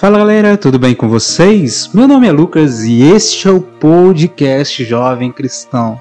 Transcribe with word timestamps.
Fala 0.00 0.18
galera, 0.18 0.56
tudo 0.56 0.78
bem 0.78 0.94
com 0.94 1.08
vocês? 1.08 1.90
Meu 1.92 2.06
nome 2.06 2.28
é 2.28 2.30
Lucas 2.30 2.84
e 2.84 3.02
este 3.02 3.48
é 3.48 3.50
o 3.50 3.60
podcast 3.60 4.84
Jovem 4.84 5.32
Cristão. 5.32 6.00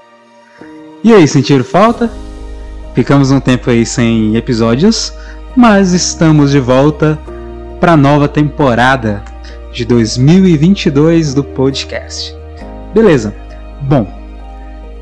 E 1.04 1.12
aí, 1.12 1.28
sentiram 1.28 1.64
falta? 1.64 2.08
Ficamos 2.94 3.32
um 3.32 3.40
tempo 3.40 3.72
aí 3.72 3.88
sem 3.88 4.36
episódios, 4.36 5.12
mas 5.56 5.94
estamos 5.94 6.52
de 6.52 6.60
volta 6.60 7.18
para 7.80 7.94
a 7.94 7.98
nova 7.98 8.28
temporada 8.28 9.24
de 9.74 9.84
2022 9.84 11.34
do 11.34 11.44
podcast. 11.44 12.36
Beleza? 12.94 13.34
Bom, 13.82 14.08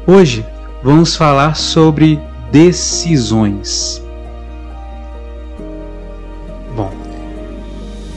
hoje 0.07 0.45
vamos 0.81 1.17
falar 1.17 1.57
sobre 1.57 2.17
decisões. 2.49 4.04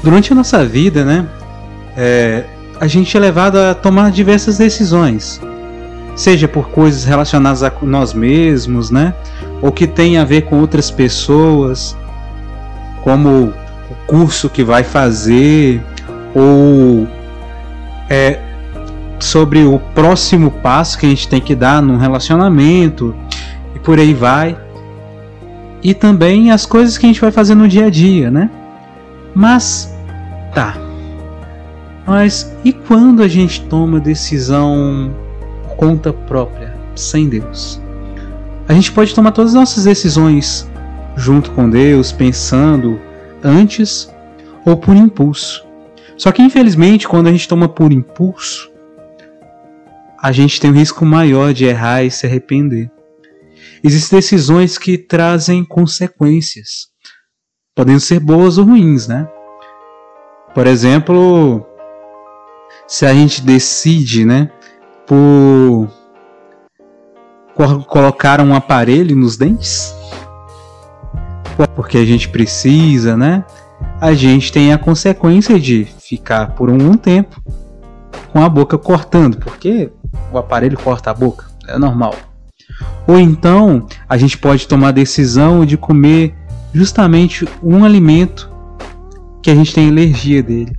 Durante 0.02 0.32
a 0.32 0.36
nossa 0.36 0.64
vida, 0.64 1.04
né, 1.04 1.26
é, 1.96 2.44
a 2.80 2.86
gente 2.86 3.16
é 3.16 3.20
levado 3.20 3.56
a 3.56 3.74
tomar 3.74 4.10
diversas 4.10 4.58
decisões, 4.58 5.40
seja 6.14 6.46
por 6.46 6.70
coisas 6.70 7.04
relacionadas 7.04 7.62
a 7.62 7.72
nós 7.82 8.12
mesmos, 8.12 8.90
né, 8.90 9.14
ou 9.60 9.72
que 9.72 9.86
tem 9.86 10.18
a 10.18 10.24
ver 10.24 10.42
com 10.42 10.60
outras 10.60 10.90
pessoas, 10.90 11.96
como 13.02 13.52
o 13.90 13.94
curso 14.06 14.48
que 14.48 14.62
vai 14.62 14.84
fazer, 14.84 15.82
ou 16.34 17.08
é, 18.08 18.40
sobre 19.18 19.64
o 19.64 19.78
próximo 19.94 20.50
passo 20.50 20.98
que 20.98 21.06
a 21.06 21.08
gente 21.08 21.28
tem 21.28 21.40
que 21.40 21.55
dar 21.55 21.83
num 21.83 21.96
relacionamento 21.96 23.14
e 23.74 23.78
por 23.78 23.98
aí 23.98 24.14
vai. 24.14 24.56
E 25.83 25.94
também 25.94 26.50
as 26.50 26.66
coisas 26.66 26.98
que 26.98 27.06
a 27.06 27.08
gente 27.08 27.20
vai 27.20 27.30
fazer 27.30 27.55
no 27.55 27.68
dia 27.68 27.86
a 27.86 27.90
dia, 27.90 28.30
né? 28.30 28.50
Mas 29.39 29.89
tá. 30.53 30.77
Mas 32.05 32.53
e 32.64 32.72
quando 32.72 33.22
a 33.22 33.28
gente 33.28 33.62
toma 33.67 34.00
decisão 34.00 35.14
por 35.62 35.77
conta 35.77 36.12
própria, 36.12 36.75
sem 36.97 37.28
Deus? 37.28 37.80
A 38.67 38.72
gente 38.72 38.91
pode 38.91 39.14
tomar 39.14 39.30
todas 39.30 39.53
as 39.53 39.55
nossas 39.55 39.84
decisões 39.84 40.69
junto 41.17 41.53
com 41.53 41.70
Deus, 41.70 42.11
pensando 42.11 43.00
antes 43.41 44.12
ou 44.67 44.77
por 44.77 44.97
impulso. 44.97 45.64
Só 46.17 46.33
que 46.33 46.42
infelizmente, 46.42 47.06
quando 47.06 47.28
a 47.28 47.30
gente 47.30 47.47
toma 47.47 47.69
por 47.69 47.92
impulso, 47.92 48.69
a 50.20 50.33
gente 50.33 50.61
tem 50.61 50.73
um 50.73 50.75
risco 50.75 51.06
maior 51.06 51.55
de 51.55 51.64
errar 51.64 52.02
e 52.02 52.11
se 52.11 52.27
arrepender. 52.27 52.91
Existem 53.84 54.19
decisões 54.19 54.77
que 54.77 54.98
trazem 54.98 55.64
consequências, 55.64 56.89
podendo 57.78 58.00
ser 58.00 58.18
boas 58.18 58.58
ou 58.58 58.64
ruins, 58.64 59.06
né? 59.06 59.28
Por 60.52 60.66
exemplo, 60.66 61.64
se 62.88 63.06
a 63.06 63.14
gente 63.14 63.40
decide, 63.40 64.24
né, 64.24 64.50
por 65.06 65.88
colocar 67.86 68.40
um 68.40 68.52
aparelho 68.52 69.14
nos 69.14 69.36
dentes, 69.36 69.94
porque 71.76 71.98
a 71.98 72.04
gente 72.04 72.28
precisa, 72.28 73.16
né? 73.16 73.44
A 74.00 74.12
gente 74.12 74.50
tem 74.50 74.72
a 74.72 74.78
consequência 74.78 75.56
de 75.60 75.84
ficar 75.84 76.56
por 76.56 76.70
um 76.70 76.94
tempo 76.94 77.40
com 78.32 78.42
a 78.42 78.48
boca 78.48 78.76
cortando, 78.76 79.38
porque 79.38 79.92
o 80.32 80.38
aparelho 80.38 80.76
corta 80.76 81.12
a 81.12 81.14
boca, 81.14 81.46
é 81.68 81.78
normal. 81.78 82.16
Ou 83.06 83.20
então 83.20 83.86
a 84.08 84.17
gente 84.17 84.36
pode 84.36 84.67
tomar 84.67 84.88
a 84.88 84.92
decisão 84.92 85.64
de 85.64 85.77
comer 85.77 86.34
justamente 86.73 87.46
um 87.62 87.84
alimento 87.84 88.51
que 89.42 89.51
a 89.51 89.55
gente 89.55 89.74
tem 89.74 89.89
alergia 89.89 90.42
dele. 90.42 90.77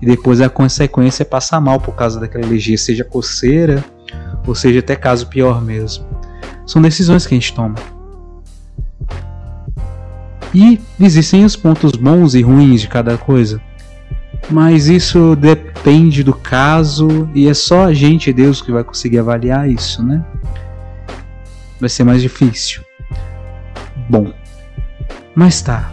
E 0.00 0.06
depois 0.06 0.40
a 0.40 0.48
consequência 0.48 1.22
é 1.22 1.26
passar 1.26 1.60
mal 1.60 1.80
por 1.80 1.94
causa 1.94 2.20
daquela 2.20 2.46
alergia, 2.46 2.78
seja 2.78 3.04
coceira 3.04 3.84
ou 4.46 4.54
seja 4.54 4.78
até 4.80 4.96
caso 4.96 5.26
pior 5.26 5.62
mesmo. 5.62 6.06
São 6.66 6.80
decisões 6.80 7.26
que 7.26 7.34
a 7.34 7.38
gente 7.38 7.52
toma. 7.52 7.74
E 10.54 10.80
existem 10.98 11.44
os 11.44 11.56
pontos 11.56 11.92
bons 11.92 12.34
e 12.34 12.42
ruins 12.42 12.80
de 12.80 12.88
cada 12.88 13.18
coisa. 13.18 13.60
Mas 14.50 14.88
isso 14.88 15.36
depende 15.36 16.22
do 16.22 16.32
caso 16.32 17.28
e 17.34 17.48
é 17.48 17.54
só 17.54 17.84
a 17.84 17.92
gente 17.92 18.30
e 18.30 18.32
Deus 18.32 18.62
que 18.62 18.72
vai 18.72 18.82
conseguir 18.82 19.18
avaliar 19.18 19.68
isso, 19.68 20.02
né? 20.02 20.24
Vai 21.78 21.88
ser 21.88 22.04
mais 22.04 22.22
difícil. 22.22 22.82
Bom, 24.08 24.32
mas 25.38 25.62
tá. 25.62 25.92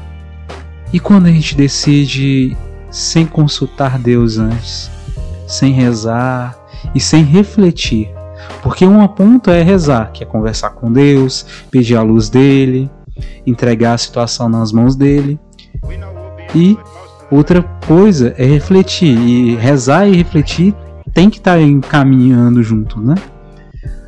E 0.91 0.99
quando 0.99 1.27
a 1.27 1.31
gente 1.31 1.55
decide 1.55 2.57
sem 2.89 3.25
consultar 3.25 3.99
Deus 3.99 4.39
antes, 4.39 4.89
sem 5.47 5.71
rezar 5.71 6.57
e 6.95 6.99
sem 6.99 7.23
refletir? 7.23 8.09
Porque 8.63 8.85
um 8.85 9.07
ponto 9.07 9.51
é 9.51 9.61
rezar, 9.61 10.11
que 10.11 10.23
é 10.23 10.25
conversar 10.25 10.71
com 10.71 10.91
Deus, 10.91 11.45
pedir 11.69 11.95
a 11.95 12.01
luz 12.01 12.27
dele, 12.27 12.89
entregar 13.45 13.93
a 13.93 13.97
situação 13.99 14.49
nas 14.49 14.71
mãos 14.71 14.95
dele. 14.95 15.39
E 16.55 16.75
Outra 17.31 17.63
coisa 17.87 18.35
é 18.37 18.45
refletir 18.45 19.17
e 19.17 19.55
rezar 19.55 20.07
e 20.07 20.15
refletir 20.15 20.75
tem 21.13 21.29
que 21.29 21.37
estar 21.37 21.55
tá 21.55 21.61
encaminhando 21.61 22.61
junto, 22.61 23.01
né? 23.01 23.15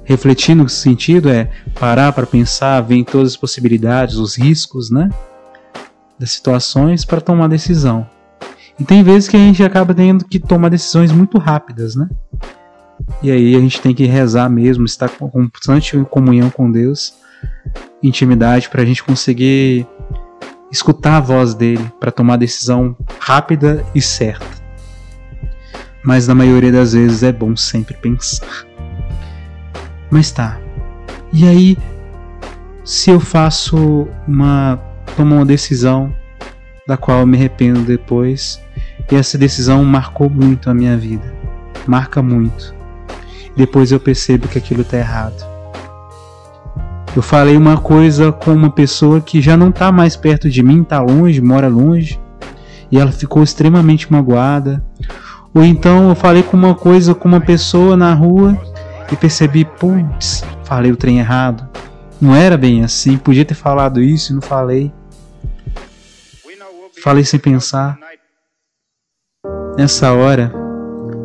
Refletir 0.03 0.55
no 0.55 0.69
sentido 0.69 1.27
é 1.27 1.49
parar 1.79 2.13
para 2.13 2.27
pensar, 2.27 2.79
ver 2.81 3.03
todas 3.03 3.31
as 3.31 3.37
possibilidades, 3.37 4.15
os 4.15 4.37
riscos, 4.37 4.91
né? 4.91 5.09
Das 6.19 6.31
situações 6.31 7.05
para 7.05 7.21
tomar 7.21 7.47
decisão. 7.47 8.07
E 8.79 8.83
tem 8.83 9.03
vezes 9.03 9.27
que 9.27 9.35
a 9.35 9.39
gente 9.39 9.63
acaba 9.63 9.93
tendo 9.93 10.25
que 10.25 10.39
tomar 10.39 10.69
decisões 10.69 11.11
muito 11.11 11.37
rápidas, 11.37 11.95
né? 11.95 12.07
E 13.21 13.31
aí 13.31 13.55
a 13.55 13.59
gente 13.59 13.81
tem 13.81 13.93
que 13.93 14.05
rezar 14.05 14.49
mesmo, 14.49 14.85
estar 14.85 15.09
com 15.09 15.29
constante 15.29 15.97
comunhão 16.09 16.49
com 16.49 16.71
Deus, 16.71 17.15
intimidade 18.01 18.69
para 18.69 18.81
a 18.81 18.85
gente 18.85 19.03
conseguir 19.03 19.87
escutar 20.71 21.17
a 21.17 21.21
voz 21.21 21.53
dele 21.53 21.91
para 21.99 22.11
tomar 22.11 22.35
a 22.35 22.37
decisão 22.37 22.95
rápida 23.19 23.85
e 23.95 24.01
certa. 24.01 24.45
Mas 26.03 26.27
na 26.27 26.35
maioria 26.35 26.71
das 26.71 26.93
vezes 26.93 27.23
é 27.23 27.31
bom 27.31 27.55
sempre 27.55 27.95
pensar. 27.95 28.65
Mas 30.09 30.31
tá. 30.31 30.59
E 31.33 31.47
aí, 31.47 31.77
se 32.83 33.09
eu 33.09 33.19
faço 33.19 34.07
uma 34.27 34.79
tomo 35.15 35.35
uma 35.35 35.45
decisão 35.45 36.13
da 36.87 36.97
qual 36.97 37.19
eu 37.19 37.27
me 37.27 37.37
arrependo 37.37 37.81
depois, 37.81 38.61
e 39.11 39.15
essa 39.15 39.37
decisão 39.37 39.83
marcou 39.83 40.29
muito 40.29 40.69
a 40.69 40.73
minha 40.73 40.97
vida, 40.97 41.33
marca 41.85 42.21
muito. 42.21 42.73
Depois 43.55 43.91
eu 43.91 43.99
percebo 43.99 44.47
que 44.47 44.57
aquilo 44.57 44.81
está 44.81 44.97
errado 44.97 45.57
eu 47.17 47.21
falei 47.23 47.57
uma 47.57 47.77
coisa 47.77 48.31
com 48.31 48.53
uma 48.53 48.69
pessoa 48.69 49.19
que 49.19 49.41
já 49.41 49.57
não 49.57 49.69
está 49.69 49.91
mais 49.91 50.15
perto 50.15 50.51
de 50.51 50.61
mim, 50.61 50.83
está 50.83 51.01
longe, 51.01 51.41
mora 51.41 51.67
longe, 51.67 52.19
e 52.91 52.99
ela 52.99 53.11
ficou 53.11 53.41
extremamente 53.41 54.11
magoada. 54.11 54.85
Ou 55.51 55.63
então 55.63 56.09
eu 56.09 56.15
falei 56.15 56.43
com 56.43 56.55
uma 56.55 56.75
coisa 56.75 57.15
com 57.15 57.27
uma 57.27 57.41
pessoa 57.41 57.97
na 57.97 58.13
rua 58.13 58.55
e 59.11 59.15
percebi, 59.15 59.65
putz, 59.65 60.43
falei 60.63 60.91
o 60.91 60.95
trem 60.95 61.17
errado. 61.17 61.67
Não 62.21 62.35
era 62.35 62.55
bem 62.55 62.83
assim, 62.83 63.17
podia 63.17 63.43
ter 63.43 63.55
falado 63.55 63.99
isso 63.99 64.31
e 64.31 64.35
não 64.35 64.41
falei. 64.41 64.93
Falei 67.07 67.23
sem 67.23 67.39
pensar. 67.39 67.97
Nessa 69.77 70.11
hora, 70.11 70.51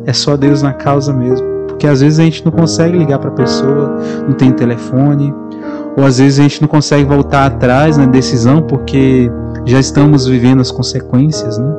é 0.05 0.13
só 0.13 0.37
Deus 0.37 0.61
na 0.61 0.71
causa 0.71 1.11
mesmo. 1.11 1.45
Porque 1.67 1.85
às 1.85 1.99
vezes 1.99 2.19
a 2.19 2.23
gente 2.23 2.45
não 2.45 2.53
consegue 2.53 2.97
ligar 2.97 3.19
para 3.19 3.29
a 3.29 3.33
pessoa, 3.33 3.97
não 4.25 4.33
tem 4.33 4.53
telefone, 4.53 5.35
ou 5.97 6.05
às 6.05 6.19
vezes 6.19 6.39
a 6.39 6.43
gente 6.43 6.61
não 6.61 6.69
consegue 6.69 7.03
voltar 7.03 7.47
atrás 7.47 7.97
na 7.97 8.05
decisão 8.05 8.61
porque 8.61 9.29
já 9.65 9.77
estamos 9.77 10.25
vivendo 10.25 10.61
as 10.61 10.71
consequências, 10.71 11.57
né? 11.57 11.75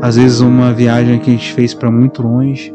Às 0.00 0.16
vezes 0.16 0.40
uma 0.40 0.72
viagem 0.72 1.18
que 1.18 1.28
a 1.28 1.34
gente 1.34 1.52
fez 1.52 1.74
para 1.74 1.90
muito 1.90 2.22
longe, 2.22 2.74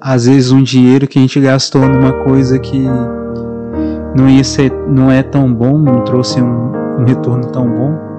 às 0.00 0.26
vezes 0.26 0.50
um 0.50 0.60
dinheiro 0.60 1.06
que 1.06 1.20
a 1.20 1.22
gente 1.22 1.40
gastou 1.40 1.88
numa 1.88 2.24
coisa 2.24 2.58
que 2.58 2.84
não 4.16 4.28
ia 4.28 4.42
ser, 4.42 4.72
não 4.88 5.08
é 5.08 5.22
tão 5.22 5.54
bom, 5.54 5.78
não 5.78 6.02
trouxe 6.02 6.42
um, 6.42 6.72
um 6.98 7.04
retorno 7.04 7.46
tão 7.46 7.70
bom, 7.70 8.11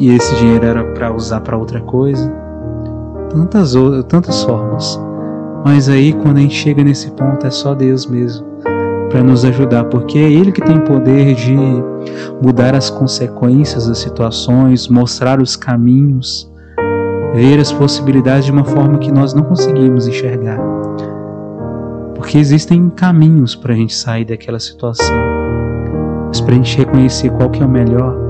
e 0.00 0.08
esse 0.08 0.34
dinheiro 0.36 0.64
era 0.64 0.82
para 0.94 1.14
usar 1.14 1.42
para 1.42 1.58
outra 1.58 1.80
coisa, 1.80 2.32
tantas 3.28 3.74
tantas 4.08 4.42
formas. 4.42 4.98
Mas 5.62 5.90
aí 5.90 6.14
quando 6.14 6.38
a 6.38 6.40
gente 6.40 6.54
chega 6.54 6.82
nesse 6.82 7.10
ponto 7.10 7.46
é 7.46 7.50
só 7.50 7.74
Deus 7.74 8.06
mesmo 8.06 8.46
para 9.10 9.22
nos 9.22 9.44
ajudar, 9.44 9.84
porque 9.84 10.18
é 10.18 10.32
Ele 10.32 10.52
que 10.52 10.62
tem 10.62 10.80
poder 10.80 11.34
de 11.34 11.56
mudar 12.40 12.74
as 12.74 12.88
consequências 12.88 13.88
das 13.88 13.98
situações, 13.98 14.88
mostrar 14.88 15.42
os 15.42 15.56
caminhos, 15.56 16.50
ver 17.34 17.58
as 17.58 17.72
possibilidades 17.72 18.46
de 18.46 18.52
uma 18.52 18.64
forma 18.64 18.98
que 18.98 19.12
nós 19.12 19.34
não 19.34 19.42
conseguimos 19.42 20.06
enxergar. 20.06 20.58
Porque 22.14 22.38
existem 22.38 22.88
caminhos 22.88 23.56
para 23.56 23.72
a 23.72 23.76
gente 23.76 23.94
sair 23.94 24.24
daquela 24.24 24.60
situação, 24.60 25.16
mas 26.28 26.40
para 26.40 26.54
a 26.54 26.56
gente 26.56 26.78
reconhecer 26.78 27.30
qual 27.30 27.50
que 27.50 27.62
é 27.62 27.66
o 27.66 27.68
melhor, 27.68 28.29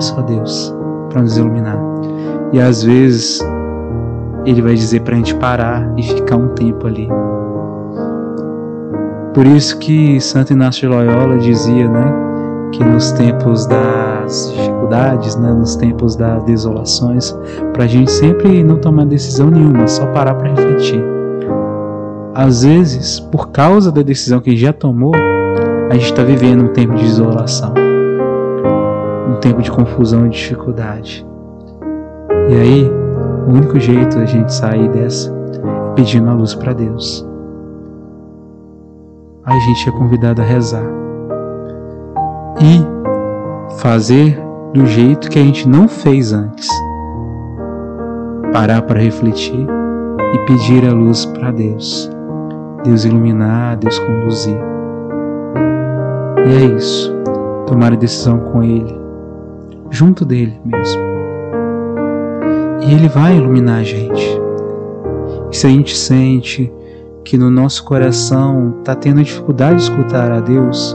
é 0.00 0.02
só 0.02 0.22
Deus. 0.22 0.74
para 1.10 1.22
nos 1.22 1.36
iluminar. 1.36 1.78
E 2.52 2.60
às 2.60 2.82
vezes 2.82 3.40
ele 4.46 4.62
vai 4.62 4.74
dizer 4.74 5.00
para 5.02 5.14
a 5.14 5.16
gente 5.16 5.34
parar 5.34 5.92
e 5.96 6.02
ficar 6.02 6.36
um 6.36 6.48
tempo 6.48 6.86
ali. 6.86 7.08
Por 9.34 9.46
isso 9.46 9.78
que 9.78 10.20
Santo 10.20 10.52
Inácio 10.52 10.88
de 10.88 10.94
Loyola 10.94 11.36
dizia, 11.38 11.88
né, 11.88 12.12
que 12.72 12.82
nos 12.84 13.12
tempos 13.12 13.66
das 13.66 14.52
dificuldades, 14.54 15.36
né, 15.36 15.52
nos 15.52 15.76
tempos 15.76 16.16
das 16.16 16.42
desolações, 16.44 17.36
para 17.72 17.84
a 17.84 17.86
gente 17.86 18.10
sempre 18.10 18.64
não 18.64 18.78
tomar 18.78 19.06
decisão 19.06 19.50
nenhuma, 19.50 19.86
só 19.86 20.06
parar 20.06 20.34
para 20.34 20.50
refletir. 20.50 21.04
Às 22.34 22.62
vezes, 22.62 23.20
por 23.20 23.50
causa 23.50 23.90
da 23.92 24.02
decisão 24.02 24.40
que 24.40 24.56
já 24.56 24.72
tomou, 24.72 25.12
a 25.90 25.94
gente 25.94 26.04
está 26.04 26.22
vivendo 26.22 26.64
um 26.64 26.68
tempo 26.68 26.94
de 26.94 27.04
isolação, 27.04 27.74
um 27.76 27.89
tempo 29.40 29.62
de 29.62 29.70
confusão 29.70 30.26
e 30.26 30.30
dificuldade. 30.30 31.26
E 32.48 32.54
aí, 32.54 32.90
o 33.46 33.52
único 33.52 33.78
jeito 33.80 34.16
da 34.18 34.24
gente 34.24 34.52
sair 34.52 34.88
dessa 34.90 35.30
é 35.30 35.94
pedindo 35.94 36.28
a 36.30 36.34
luz 36.34 36.54
para 36.54 36.72
Deus. 36.72 37.26
Aí 39.44 39.56
a 39.56 39.60
gente 39.60 39.88
é 39.88 39.92
convidado 39.92 40.42
a 40.42 40.44
rezar 40.44 40.84
e 42.60 43.78
fazer 43.80 44.38
do 44.74 44.86
jeito 44.86 45.30
que 45.30 45.38
a 45.38 45.42
gente 45.42 45.68
não 45.68 45.88
fez 45.88 46.32
antes. 46.32 46.68
Parar 48.52 48.82
para 48.82 49.00
refletir 49.00 49.66
e 50.34 50.38
pedir 50.46 50.86
a 50.86 50.92
luz 50.92 51.24
para 51.24 51.50
Deus. 51.50 52.10
Deus 52.84 53.04
iluminar, 53.04 53.76
Deus 53.76 53.98
conduzir. 53.98 54.58
E 56.46 56.64
é 56.64 56.76
isso. 56.76 57.14
Tomar 57.66 57.92
a 57.92 57.96
decisão 57.96 58.38
com 58.38 58.62
Ele, 58.62 58.99
junto 59.90 60.24
dele 60.24 60.60
mesmo. 60.64 61.02
E 62.82 62.94
Ele 62.94 63.08
vai 63.08 63.36
iluminar 63.36 63.80
a 63.80 63.82
gente. 63.82 64.40
E 65.50 65.56
se 65.56 65.66
a 65.66 65.70
gente 65.70 65.96
sente 65.96 66.72
que 67.24 67.36
no 67.36 67.50
nosso 67.50 67.84
coração 67.84 68.76
está 68.78 68.94
tendo 68.94 69.22
dificuldade 69.22 69.76
de 69.76 69.82
escutar 69.82 70.32
a 70.32 70.40
Deus, 70.40 70.94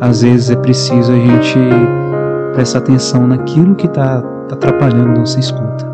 às 0.00 0.22
vezes 0.22 0.50
é 0.50 0.56
preciso 0.56 1.12
a 1.12 1.16
gente 1.16 1.58
prestar 2.52 2.78
atenção 2.78 3.26
naquilo 3.26 3.74
que 3.74 3.86
está 3.86 4.22
tá 4.22 4.54
atrapalhando 4.54 5.18
nossa 5.18 5.40
escuta. 5.40 5.92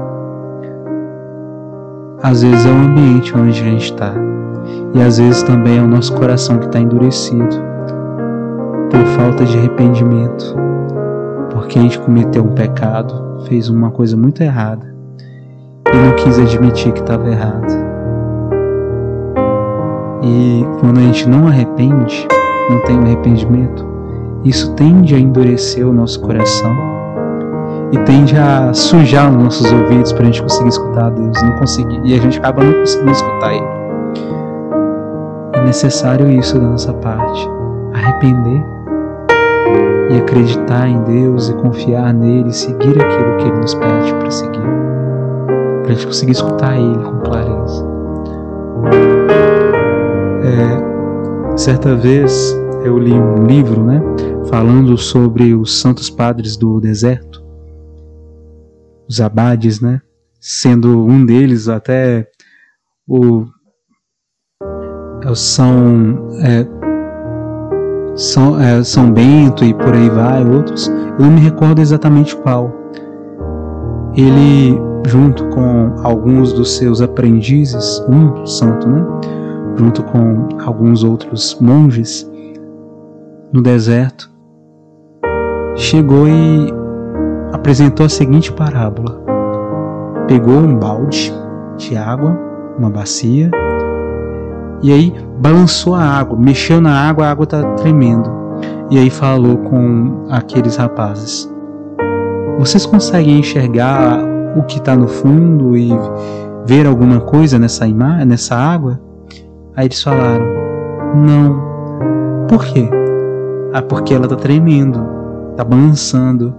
Às 2.22 2.42
vezes 2.42 2.66
é 2.66 2.68
o 2.68 2.72
ambiente 2.72 3.36
onde 3.36 3.50
a 3.50 3.64
gente 3.64 3.84
está, 3.84 4.12
e 4.92 5.00
às 5.00 5.18
vezes 5.18 5.42
também 5.42 5.78
é 5.78 5.82
o 5.82 5.88
nosso 5.88 6.12
coração 6.14 6.58
que 6.58 6.66
está 6.66 6.78
endurecido 6.78 7.56
por 8.90 9.04
falta 9.16 9.44
de 9.44 9.56
arrependimento, 9.56 10.54
porque 11.60 11.78
a 11.78 11.82
gente 11.82 11.98
cometeu 11.98 12.42
um 12.42 12.54
pecado, 12.54 13.44
fez 13.46 13.68
uma 13.68 13.90
coisa 13.90 14.16
muito 14.16 14.42
errada 14.42 14.94
e 15.92 15.96
não 15.96 16.16
quis 16.16 16.38
admitir 16.38 16.90
que 16.92 17.00
estava 17.00 17.28
errado. 17.28 17.66
E 20.22 20.64
quando 20.80 20.98
a 20.98 21.02
gente 21.02 21.28
não 21.28 21.46
arrepende, 21.46 22.26
não 22.70 22.78
tem 22.80 22.98
arrependimento, 22.98 23.86
isso 24.42 24.72
tende 24.74 25.14
a 25.14 25.18
endurecer 25.18 25.86
o 25.86 25.92
nosso 25.92 26.20
coração 26.20 26.74
e 27.92 27.98
tende 28.04 28.38
a 28.38 28.72
sujar 28.72 29.30
os 29.30 29.42
nossos 29.42 29.70
ouvidos 29.70 30.12
para 30.14 30.22
a 30.22 30.26
gente 30.26 30.42
conseguir 30.42 30.68
escutar 30.68 31.10
Deus, 31.10 31.42
não 31.42 31.52
conseguir, 31.52 32.00
e 32.04 32.14
a 32.14 32.18
gente 32.18 32.38
acaba 32.38 32.64
não 32.64 32.72
conseguindo 32.72 33.10
escutar 33.10 33.52
Ele. 33.52 33.68
É 35.52 35.60
necessário 35.62 36.30
isso 36.30 36.58
da 36.58 36.68
nossa 36.68 36.92
parte, 36.94 37.46
arrepender 37.92 38.79
e 40.10 40.16
acreditar 40.16 40.88
em 40.88 41.02
Deus 41.04 41.48
e 41.48 41.54
confiar 41.54 42.12
nele, 42.12 42.52
seguir 42.52 43.00
aquilo 43.00 43.36
que 43.38 43.44
Ele 43.48 43.58
nos 43.58 43.74
pede 43.74 44.14
para 44.14 44.30
seguir, 44.30 44.60
para 45.82 45.90
a 45.90 45.94
gente 45.94 46.06
conseguir 46.06 46.32
escutar 46.32 46.76
Ele 46.76 46.98
com 46.98 47.20
clareza. 47.20 47.86
É, 50.42 51.56
certa 51.56 51.94
vez 51.94 52.54
eu 52.84 52.98
li 52.98 53.12
um 53.12 53.46
livro, 53.46 53.84
né, 53.84 54.02
falando 54.48 54.96
sobre 54.98 55.54
os 55.54 55.80
santos 55.80 56.10
padres 56.10 56.56
do 56.56 56.80
deserto 56.80 57.40
os 59.10 59.20
abades, 59.20 59.80
né? 59.80 60.00
Sendo 60.40 61.04
um 61.04 61.26
deles 61.26 61.68
até 61.68 62.30
o, 63.08 63.44
é 65.24 65.34
São, 65.34 66.28
é, 66.40 66.64
São, 68.14 68.60
é, 68.60 68.82
São 68.82 69.10
Bento 69.10 69.64
e 69.64 69.72
por 69.72 69.94
aí 69.94 70.10
vai, 70.10 70.44
outros, 70.44 70.88
eu 70.88 71.24
não 71.24 71.30
me 71.30 71.40
recordo 71.40 71.80
exatamente 71.80 72.36
qual. 72.36 72.72
Ele, 74.14 74.78
junto 75.06 75.44
com 75.48 75.94
alguns 76.02 76.52
dos 76.52 76.76
seus 76.76 77.00
aprendizes, 77.00 78.04
um 78.08 78.44
santo, 78.44 78.88
né? 78.88 79.04
Junto 79.76 80.02
com 80.02 80.48
alguns 80.64 81.04
outros 81.04 81.56
monges, 81.60 82.30
no 83.52 83.62
deserto, 83.62 84.30
chegou 85.76 86.28
e 86.28 86.72
apresentou 87.52 88.06
a 88.06 88.08
seguinte 88.08 88.52
parábola: 88.52 89.20
pegou 90.26 90.54
um 90.54 90.76
balde 90.76 91.32
de 91.76 91.96
água, 91.96 92.36
uma 92.78 92.90
bacia, 92.90 93.50
e 94.82 94.92
aí 94.92 95.14
balançou 95.38 95.94
a 95.94 96.02
água, 96.02 96.38
mexeu 96.38 96.80
na 96.80 97.08
água, 97.08 97.26
a 97.26 97.30
água 97.30 97.44
está 97.44 97.62
tremendo. 97.74 98.30
E 98.90 98.98
aí 98.98 99.10
falou 99.10 99.56
com 99.58 100.26
aqueles 100.30 100.76
rapazes: 100.76 101.50
Vocês 102.58 102.86
conseguem 102.86 103.38
enxergar 103.38 104.18
o 104.56 104.62
que 104.64 104.78
está 104.78 104.96
no 104.96 105.06
fundo 105.06 105.76
e 105.76 105.90
ver 106.66 106.86
alguma 106.86 107.20
coisa 107.20 107.58
nessa 107.58 107.86
nessa 108.26 108.56
água? 108.56 109.00
Aí 109.76 109.86
eles 109.86 110.02
falaram: 110.02 110.44
Não. 111.14 111.70
Por 112.48 112.64
quê? 112.64 112.88
Ah, 113.72 113.82
porque 113.82 114.12
ela 114.12 114.24
está 114.24 114.34
tremendo, 114.34 115.06
está 115.52 115.62
balançando. 115.62 116.52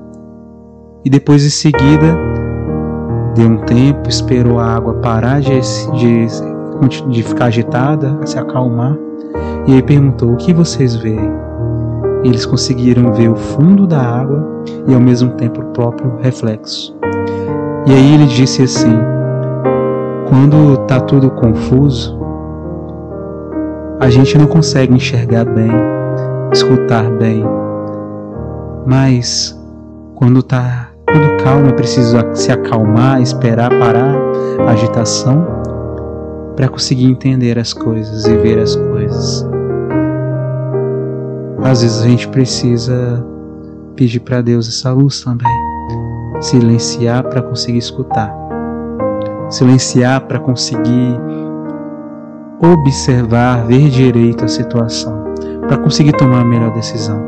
E 1.03 1.09
depois 1.09 1.45
em 1.45 1.50
seguida, 1.50 2.17
deu 3.36 3.50
um 3.50 3.57
tempo, 3.57 4.07
esperou 4.07 4.60
a 4.60 4.75
água 4.75 4.93
parar 4.96 5.41
de, 5.41 5.60
de, 5.98 6.27
de 6.88 7.23
ficar 7.23 7.45
agitada, 7.45 8.17
se 8.25 8.38
acalmar. 8.38 8.97
E 9.67 9.73
aí 9.73 9.81
perguntou: 9.81 10.33
O 10.33 10.38
que 10.38 10.53
vocês 10.53 10.95
veem? 10.95 11.31
Eles 12.23 12.45
conseguiram 12.45 13.11
ver 13.13 13.29
o 13.29 13.35
fundo 13.35 13.88
da 13.88 14.00
água 14.00 14.63
e 14.88 14.93
ao 14.93 15.00
mesmo 15.00 15.31
tempo 15.31 15.61
o 15.61 15.65
próprio 15.65 16.17
reflexo. 16.21 16.95
E 17.85 17.93
aí 17.93 18.13
ele 18.13 18.25
disse 18.25 18.63
assim: 18.63 18.97
Quando 20.29 20.81
está 20.81 21.00
tudo 21.00 21.31
confuso, 21.31 22.19
a 24.00 24.09
gente 24.09 24.38
não 24.38 24.47
consegue 24.47 24.93
enxergar 24.93 25.45
bem, 25.45 25.71
escutar 26.51 27.09
bem, 27.11 27.43
mas 28.85 29.57
quando 30.15 30.39
está 30.39 30.89
tudo 31.05 31.43
calmo, 31.43 31.67
é 31.67 31.73
preciso 31.73 32.17
se 32.33 32.51
acalmar, 32.51 33.21
esperar 33.21 33.69
parar 33.69 34.15
a 34.67 34.71
agitação 34.71 35.61
para 36.55 36.67
conseguir 36.67 37.05
entender 37.05 37.58
as 37.58 37.74
coisas 37.74 38.25
e 38.25 38.38
ver 38.38 38.60
as 38.60 38.75
coisas. 38.75 39.48
Às 41.63 41.81
vezes 41.81 42.01
a 42.01 42.08
gente 42.08 42.27
precisa 42.27 43.25
pedir 43.96 44.20
para 44.22 44.41
Deus 44.41 44.67
essa 44.67 44.91
luz 44.91 45.24
também. 45.24 45.48
Silenciar 46.39 47.24
para 47.24 47.41
conseguir 47.41 47.77
escutar. 47.77 48.34
Silenciar 49.50 50.22
para 50.22 50.39
conseguir 50.39 51.20
observar, 52.62 53.65
ver 53.65 53.89
direito 53.89 54.46
a 54.46 54.48
situação, 54.48 55.24
para 55.67 55.77
conseguir 55.77 56.13
tomar 56.13 56.41
a 56.41 56.46
melhor 56.46 56.74
decisão. 56.74 57.22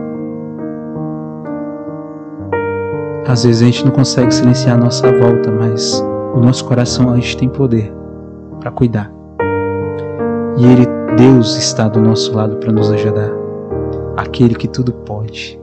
Às 3.28 3.44
vezes 3.44 3.62
a 3.62 3.66
gente 3.66 3.86
não 3.86 3.92
consegue 3.92 4.34
silenciar 4.34 4.76
a 4.76 4.80
nossa 4.80 5.12
volta, 5.12 5.52
mas 5.52 6.04
o 6.34 6.40
nosso 6.40 6.66
coração 6.66 7.10
a 7.12 7.16
gente 7.16 7.38
tem 7.38 7.50
poder 7.50 7.94
para 8.60 8.72
cuidar. 8.72 9.13
E 10.58 10.66
Ele, 10.66 10.88
Deus, 11.18 11.56
está 11.58 11.88
do 11.88 12.00
nosso 12.00 12.36
lado 12.36 12.58
para 12.58 12.72
nos 12.72 12.92
ajudar. 12.92 13.32
Aquele 14.18 14.56
que 14.56 14.68
tudo 14.68 14.94
pode. 14.94 15.60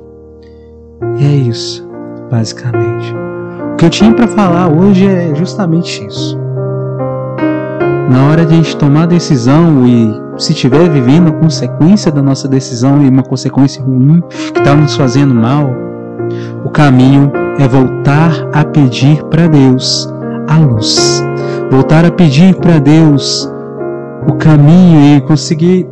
E 1.19 1.25
é 1.25 1.49
isso, 1.49 1.89
basicamente. 2.31 3.15
O 3.73 3.77
que 3.77 3.85
eu 3.87 3.91
tinha 3.91 4.13
para 4.13 4.27
falar 4.29 4.69
hoje 4.69 5.07
é 5.07 5.35
justamente 5.35 6.05
isso. 6.07 6.39
Na 8.11 8.29
hora 8.29 8.45
de 8.45 8.55
a 8.55 8.57
gente 8.57 8.77
tomar 8.77 9.07
decisão 9.07 9.87
e 9.87 10.13
se 10.37 10.53
estiver 10.53 10.91
vivendo 10.91 11.29
a 11.29 11.33
consequência 11.33 12.11
da 12.11 12.21
nossa 12.21 12.49
decisão 12.49 13.01
e 13.03 13.09
uma 13.09 13.23
consequência 13.23 13.83
ruim 13.83 14.21
que 14.53 14.59
está 14.59 14.75
nos 14.75 14.97
fazendo 14.97 15.33
mal, 15.33 15.71
o 16.65 16.71
caminho 16.71 17.31
é 17.59 17.69
voltar 17.69 18.33
a 18.53 18.65
pedir 18.65 19.23
para 19.25 19.47
Deus 19.47 20.13
a 20.49 20.59
luz. 20.59 21.23
Voltar 21.71 22.05
a 22.05 22.11
pedir 22.11 22.57
para 22.57 22.79
Deus 22.79 23.49
o 24.29 24.35
caminho 24.35 25.17
e 25.17 25.21
conseguir 25.23 25.89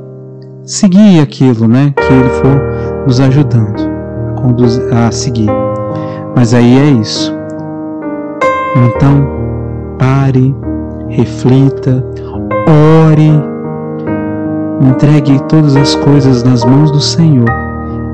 seguir 0.64 1.20
aquilo, 1.20 1.66
né, 1.66 1.94
que 1.96 2.12
ele 2.12 2.28
for 2.28 3.04
nos 3.06 3.20
ajudando 3.20 3.80
a, 4.36 4.40
conduzir, 4.40 4.94
a 4.94 5.10
seguir. 5.10 5.50
Mas 6.36 6.52
aí 6.52 6.78
é 6.78 6.90
isso. 7.00 7.34
Então, 8.76 9.26
pare, 9.98 10.54
reflita, 11.08 12.04
ore, 13.04 13.42
entregue 14.80 15.42
todas 15.48 15.74
as 15.74 15.94
coisas 15.96 16.42
nas 16.42 16.64
mãos 16.64 16.90
do 16.90 17.00
Senhor 17.00 17.48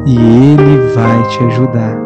e 0.06 0.16
Ele 0.16 0.94
vai 0.94 1.22
te 1.28 1.44
ajudar. 1.44 1.98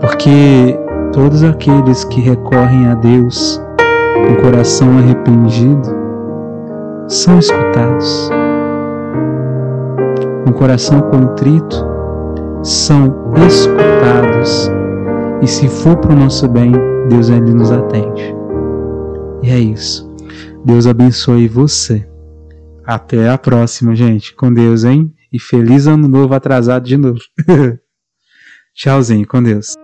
Porque 0.00 0.78
todos 1.12 1.42
aqueles 1.42 2.04
que 2.04 2.20
recorrem 2.20 2.88
a 2.88 2.94
Deus 2.94 3.62
com 4.26 4.42
coração 4.42 4.98
arrependido 4.98 5.95
são 7.08 7.38
escutados. 7.38 8.30
Com 10.44 10.52
coração 10.52 11.00
contrito 11.02 11.84
são 12.62 13.32
escutados. 13.46 14.70
E 15.42 15.46
se 15.46 15.68
for 15.68 15.96
para 15.96 16.12
o 16.12 16.16
nosso 16.16 16.48
bem, 16.48 16.72
Deus 17.08 17.28
ele 17.28 17.52
nos 17.52 17.70
atende. 17.70 18.34
E 19.42 19.50
é 19.50 19.58
isso. 19.58 20.08
Deus 20.64 20.86
abençoe 20.86 21.48
você. 21.48 22.08
Até 22.84 23.28
a 23.28 23.38
próxima, 23.38 23.94
gente. 23.94 24.34
Com 24.34 24.52
Deus, 24.52 24.84
hein? 24.84 25.12
E 25.32 25.38
feliz 25.38 25.86
ano 25.86 26.08
novo 26.08 26.34
atrasado 26.34 26.84
de 26.84 26.96
novo. 26.96 27.18
Tchauzinho, 28.74 29.26
com 29.26 29.42
Deus. 29.42 29.74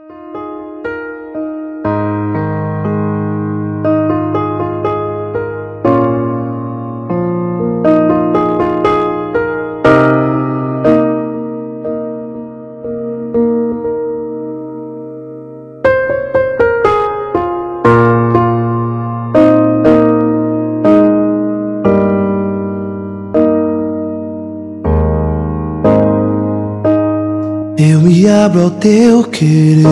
Ao 28.62 28.70
teu 28.70 29.24
querer. 29.24 29.84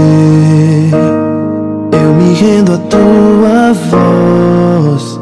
Eu 1.93 2.15
me 2.15 2.35
rendo 2.35 2.73
à 2.73 2.79
tua 2.79 3.73
voz. 3.91 5.21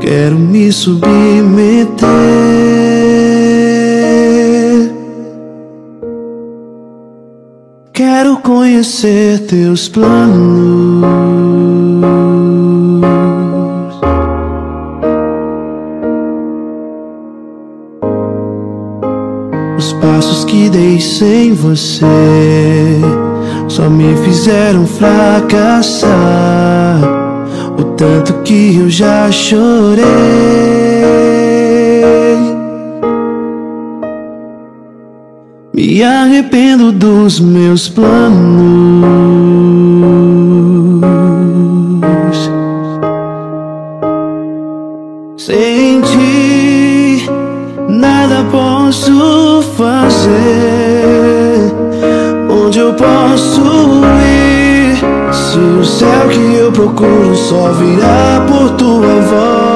Quero 0.00 0.38
me 0.38 0.72
submeter. 0.72 2.00
Quero 7.92 8.38
conhecer 8.38 9.40
teus 9.40 9.88
planos. 9.88 11.59
Sem 21.00 21.52
você 21.52 22.04
só 23.68 23.88
me 23.88 24.16
fizeram 24.24 24.86
fracassar. 24.86 26.10
O 27.78 27.84
tanto 27.94 28.34
que 28.42 28.76
eu 28.76 28.90
já 28.90 29.30
chorei. 29.30 30.04
Me 35.72 36.02
arrependo 36.02 36.92
dos 36.92 37.40
meus 37.40 37.88
planos. 37.88 39.89
Procuro 56.80 57.36
só 57.36 57.72
virá 57.72 58.46
por 58.48 58.70
tua 58.70 59.20
voz. 59.20 59.69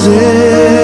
Fazer. 0.00 0.79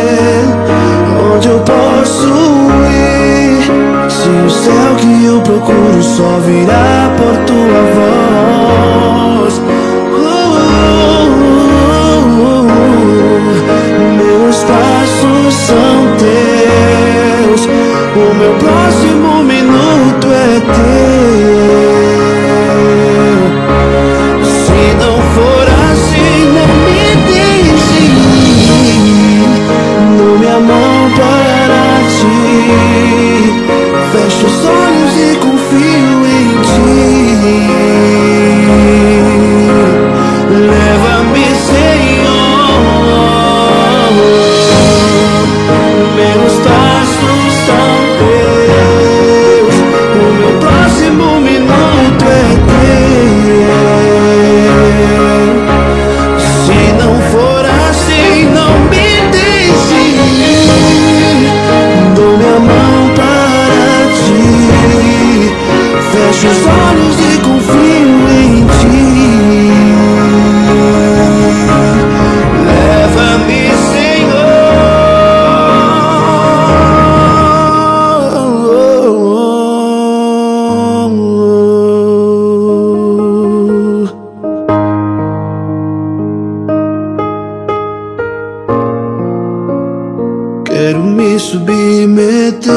Quero 90.86 91.02
me 91.02 91.36
submeter. 91.36 92.70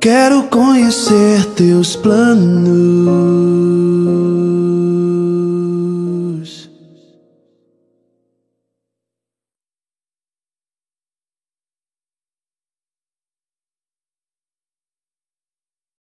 quero 0.00 0.48
conhecer 0.48 1.44
teus 1.54 1.94
planos. 1.96 2.74